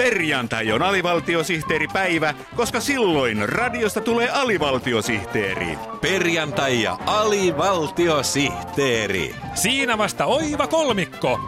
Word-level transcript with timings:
Perjantai 0.00 0.72
on 0.72 0.82
alivaltiosihteeripäivä, 0.82 2.34
koska 2.56 2.80
silloin 2.80 3.48
radiosta 3.48 4.00
tulee 4.00 4.30
alivaltiosihteeri. 4.30 5.78
Perjantai 6.00 6.82
ja 6.82 6.98
alivaltiosihteeri. 7.06 9.34
Siinä 9.54 9.98
vasta 9.98 10.26
oiva 10.26 10.66
kolmikko. 10.66 11.40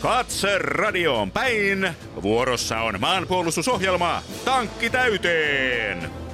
Katse 0.00 0.58
radioon 0.58 1.30
päin. 1.30 1.88
Vuorossa 2.22 2.80
on 2.80 3.00
maanpuolustusohjelma 3.00 4.22
Tankki 4.44 4.90
täyteen. 4.90 6.25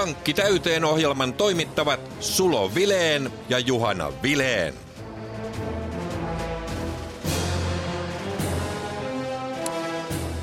Tankki 0.00 0.34
täyteen 0.34 0.84
ohjelman 0.84 1.32
toimittavat 1.32 2.00
Sulo 2.20 2.74
Vileen 2.74 3.32
ja 3.48 3.58
Juhana 3.58 4.12
Vileen. 4.22 4.74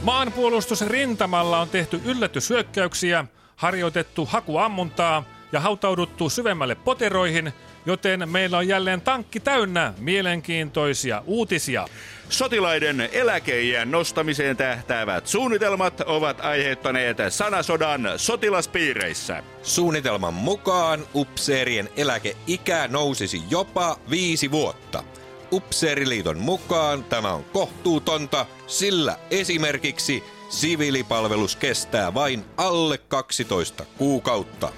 Maanpuolustusrintamalla 0.03 1.59
on 1.59 1.69
tehty 1.69 2.01
yllätyshyökkäyksiä, 2.05 3.25
harjoitettu 3.55 4.25
hakuammuntaa 4.25 5.23
ja 5.51 5.59
hautauduttu 5.59 6.29
syvemmälle 6.29 6.75
poteroihin, 6.75 7.53
joten 7.87 8.29
meillä 8.29 8.57
on 8.57 8.67
jälleen 8.67 9.01
tankki 9.01 9.39
täynnä 9.39 9.93
mielenkiintoisia 9.97 11.23
uutisia. 11.25 11.87
Sotilaiden 12.29 13.09
eläkeijän 13.11 13.91
nostamiseen 13.91 14.57
tähtäävät 14.57 15.27
suunnitelmat 15.27 16.01
ovat 16.01 16.41
aiheuttaneet 16.41 17.17
sanasodan 17.29 18.01
sotilaspiireissä. 18.17 19.43
Suunnitelman 19.63 20.33
mukaan 20.33 21.07
upseerien 21.15 21.89
eläkeikä 21.97 22.87
nousisi 22.87 23.41
jopa 23.49 23.97
viisi 24.09 24.51
vuotta. 24.51 25.03
Upseeriliiton 25.51 26.37
mukaan 26.37 27.03
tämä 27.03 27.33
on 27.33 27.43
kohtuutonta, 27.43 28.45
sillä 28.67 29.17
esimerkiksi 29.31 30.23
siviilipalvelus 30.49 31.55
kestää 31.55 32.13
vain 32.13 32.45
alle 32.57 32.97
12 32.97 33.85
kuukautta. 33.97 34.71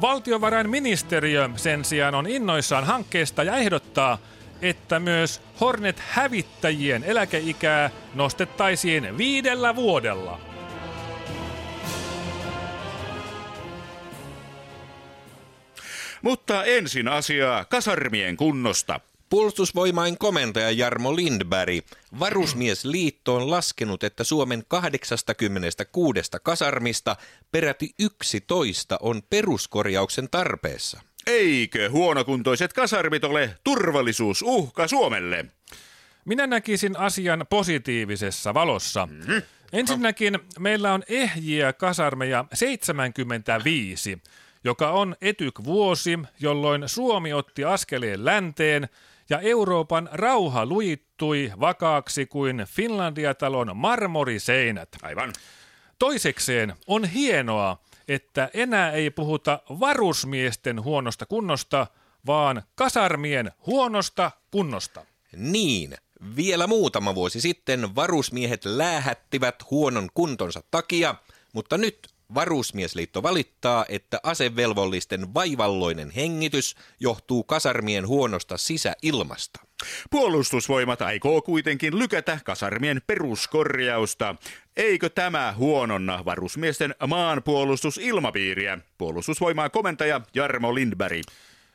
Valtiovarainministeriö 0.00 1.50
sen 1.56 1.84
sijaan 1.84 2.14
on 2.14 2.26
innoissaan 2.26 2.84
hankkeesta 2.84 3.42
ja 3.42 3.56
ehdottaa, 3.56 4.18
että 4.62 5.00
myös 5.00 5.42
Hornet-hävittäjien 5.60 7.04
eläkeikää 7.04 7.90
nostettaisiin 8.14 9.18
viidellä 9.18 9.76
vuodella. 9.76 10.40
Mutta 16.22 16.64
ensin 16.64 17.08
asiaa 17.08 17.64
kasarmien 17.64 18.36
kunnosta. 18.36 19.00
Puolustusvoimain 19.30 20.18
komentaja 20.18 20.70
Jarmo 20.70 21.16
Lindberg, 21.16 21.84
Varusmiesliitto 22.18 23.34
on 23.34 23.50
laskenut, 23.50 24.04
että 24.04 24.24
Suomen 24.24 24.62
86 24.68 26.30
kasarmista 26.42 27.16
peräti 27.52 27.94
11 27.98 28.98
on 29.00 29.22
peruskorjauksen 29.30 30.28
tarpeessa. 30.30 31.00
Eikö 31.26 31.90
huonokuntoiset 31.90 32.72
kasarmit 32.72 33.24
ole 33.24 33.54
turvallisuusuhka 33.64 34.88
Suomelle? 34.88 35.44
Minä 36.24 36.46
näkisin 36.46 36.98
asian 36.98 37.46
positiivisessa 37.50 38.54
valossa. 38.54 39.06
Mm-hmm. 39.06 39.42
Ensinnäkin 39.72 40.38
meillä 40.58 40.92
on 40.92 41.02
ehjiä 41.08 41.72
kasarmeja 41.72 42.44
75, 42.54 44.22
joka 44.64 44.90
on 44.90 45.16
etyk-vuosi, 45.20 46.18
jolloin 46.40 46.88
Suomi 46.88 47.32
otti 47.32 47.64
askeleen 47.64 48.24
länteen 48.24 48.88
ja 49.30 49.40
Euroopan 49.40 50.08
rauha 50.12 50.66
luittui 50.66 51.52
vakaaksi 51.60 52.26
kuin 52.26 52.66
Finlandia-talon 52.68 53.76
marmoriseinät. 53.76 54.88
Aivan. 55.02 55.32
Toisekseen 55.98 56.74
on 56.86 57.04
hienoa, 57.04 57.76
että 58.08 58.50
enää 58.54 58.92
ei 58.92 59.10
puhuta 59.10 59.60
varusmiesten 59.80 60.82
huonosta 60.82 61.26
kunnosta, 61.26 61.86
vaan 62.26 62.62
kasarmien 62.74 63.52
huonosta 63.66 64.30
kunnosta. 64.50 65.06
Niin, 65.36 65.94
vielä 66.36 66.66
muutama 66.66 67.14
vuosi 67.14 67.40
sitten 67.40 67.94
varusmiehet 67.94 68.64
läähättivät 68.64 69.70
huonon 69.70 70.08
kuntonsa 70.14 70.62
takia, 70.70 71.14
mutta 71.52 71.78
nyt 71.78 72.08
Varusmiesliitto 72.34 73.22
valittaa, 73.22 73.84
että 73.88 74.20
asevelvollisten 74.22 75.34
vaivalloinen 75.34 76.10
hengitys 76.10 76.76
johtuu 77.00 77.44
kasarmien 77.44 78.06
huonosta 78.06 78.58
sisäilmasta. 78.58 79.60
Puolustusvoimat 80.10 81.02
aikoo 81.02 81.42
kuitenkin 81.42 81.98
lykätä 81.98 82.38
kasarmien 82.44 83.02
peruskorjausta. 83.06 84.34
Eikö 84.76 85.08
tämä 85.08 85.54
huononna 85.58 86.24
varusmiesten 86.24 86.94
maanpuolustusilmapiiriä? 87.06 88.78
Puolustusvoimaa 88.98 89.70
komentaja 89.70 90.20
Jarmo 90.34 90.74
Lindberg. 90.74 91.22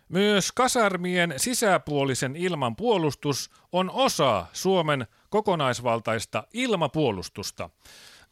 Myös 0.10 0.52
kasarmien 0.52 1.34
sisäpuolisen 1.38 2.36
ilman 2.36 2.76
puolustus 2.76 3.52
on 3.72 3.90
osa 3.90 4.46
Suomen 4.54 5.08
kokonaisvaltaista 5.30 6.44
ilmapuolustusta. 6.54 7.70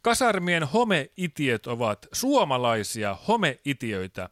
Kasarmien 0.04 0.62
homeitiöt 0.64 1.66
ovat 1.66 2.06
suomalaisia 2.12 3.16
homeitiöitä, 3.28 4.28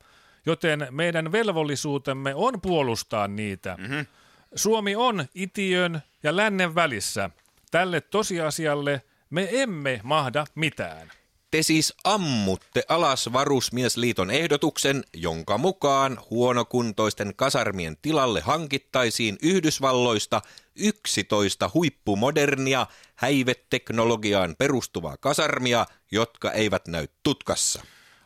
joten 0.46 0.86
meidän 0.90 1.32
velvollisuutemme 1.32 2.34
on 2.34 2.60
puolustaa 2.60 3.28
niitä. 3.28 3.76
Mm-hmm. 3.78 4.06
Suomi 4.54 4.96
on 4.96 5.24
itiön 5.34 6.02
ja 6.22 6.36
lännen 6.36 6.74
välissä. 6.74 7.30
Tälle 7.70 8.00
tosiasialle 8.00 9.02
me 9.30 9.48
emme 9.52 10.00
mahda 10.02 10.44
mitään. 10.54 11.12
Te 11.52 11.62
siis 11.62 11.94
ammutte 12.04 12.82
alas 12.88 13.32
Varusmiesliiton 13.32 14.30
ehdotuksen, 14.30 15.04
jonka 15.14 15.58
mukaan 15.58 16.18
huonokuntoisten 16.30 17.32
kasarmien 17.36 17.96
tilalle 18.02 18.40
hankittaisiin 18.40 19.38
Yhdysvalloista 19.42 20.42
11 20.76 21.70
huippumodernia 21.74 22.86
häiveteknologiaan 23.14 24.54
perustuvaa 24.58 25.16
kasarmia, 25.16 25.86
jotka 26.12 26.52
eivät 26.52 26.88
näy 26.88 27.06
tutkassa. 27.22 27.82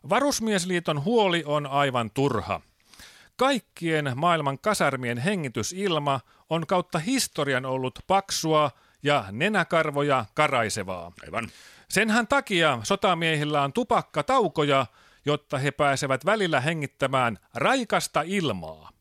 Varusmiesliiton 0.08 1.04
huoli 1.04 1.42
on 1.46 1.66
aivan 1.66 2.10
turha. 2.10 2.60
Kaikkien 3.36 4.12
maailman 4.14 4.58
kasarmien 4.58 5.18
hengitysilma 5.18 6.20
on 6.50 6.66
kautta 6.66 6.98
historian 6.98 7.64
ollut 7.64 7.98
paksua 8.06 8.70
ja 9.02 9.24
nenäkarvoja 9.30 10.24
karaisevaa. 10.34 11.12
Aivan. 11.22 11.50
Senhän 11.88 12.26
takia 12.26 12.78
sotamiehillä 12.82 13.62
on 13.62 13.72
tupakkataukoja, 13.72 14.86
jotta 15.26 15.58
he 15.58 15.70
pääsevät 15.70 16.24
välillä 16.24 16.60
hengittämään 16.60 17.38
raikasta 17.54 18.22
ilmaa. 18.22 18.95